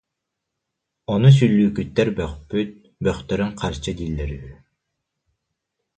[1.13, 2.69] Ону сүллүүкүттэр бөхпүт,
[3.03, 4.53] бөхтөрүн харчы дииллэр үһү